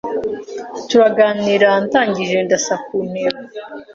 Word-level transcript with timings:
turaganira 0.89 1.69
ndangije 1.85 2.37
ndasa 2.45 2.75
ku 2.85 2.95
ntego 3.09 3.41